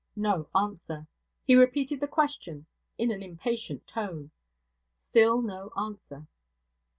[0.15, 1.05] No answer.
[1.45, 2.65] He repeated the question
[2.97, 4.31] in an impatient tone.
[5.11, 6.25] Still no answer.